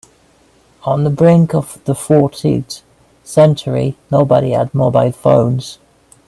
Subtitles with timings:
[0.83, 2.81] On the brink of the fourteenth
[3.23, 5.77] century, nobody had mobile phones.